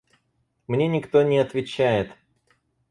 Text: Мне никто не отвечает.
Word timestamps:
Мне 0.65 0.87
никто 0.87 1.21
не 1.21 1.37
отвечает. 1.37 2.11